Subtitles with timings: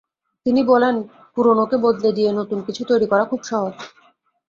[0.45, 0.95] তিনি বলেন,
[1.35, 3.75] পুরোনোকে বদলে দিয়ে নতুন কিছু তৈরি করা খুব সহজ।